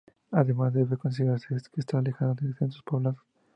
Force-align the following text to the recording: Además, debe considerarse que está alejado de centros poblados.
Además, 0.31 0.73
debe 0.73 0.97
considerarse 0.97 1.45
que 1.47 1.79
está 1.79 1.99
alejado 1.99 2.33
de 2.33 2.51
centros 2.55 2.81
poblados. 2.81 3.21